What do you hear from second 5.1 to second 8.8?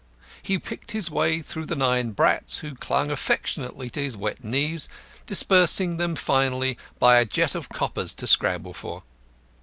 dispersing them finally by a jet of coppers to scramble